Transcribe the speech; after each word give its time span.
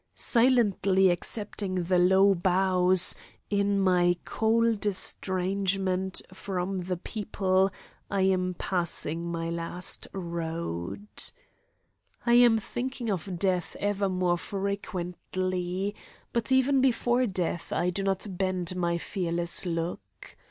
Silently 0.15 1.11
accepting 1.11 1.83
the 1.83 1.99
low 1.99 2.33
bows, 2.33 3.13
in 3.51 3.79
my 3.79 4.15
cold 4.25 4.83
estrangement 4.87 6.23
from 6.33 6.79
the 6.79 6.97
people 6.97 7.69
I 8.09 8.21
am 8.21 8.55
passing 8.57 9.31
my 9.31 9.51
last 9.51 10.07
road. 10.11 11.07
I 12.25 12.33
am 12.33 12.57
thinking 12.57 13.11
of 13.11 13.37
death 13.37 13.75
ever 13.79 14.09
more 14.09 14.39
frequently, 14.39 15.93
but 16.33 16.51
even 16.51 16.81
before 16.81 17.27
death 17.27 17.71
I 17.71 17.91
do 17.91 18.01
not 18.01 18.25
bend 18.39 18.75
my 18.75 18.97
fearless 18.97 19.67
look. 19.67 20.35